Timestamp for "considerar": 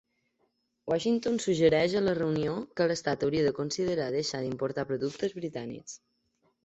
3.61-4.11